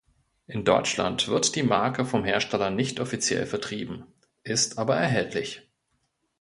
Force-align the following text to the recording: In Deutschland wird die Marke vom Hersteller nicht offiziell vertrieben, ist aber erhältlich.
In 0.47 0.65
Deutschland 0.65 1.27
wird 1.27 1.55
die 1.55 1.61
Marke 1.61 2.05
vom 2.05 2.23
Hersteller 2.23 2.71
nicht 2.71 2.99
offiziell 2.99 3.45
vertrieben, 3.45 4.05
ist 4.41 4.79
aber 4.79 4.95
erhältlich. 4.95 5.69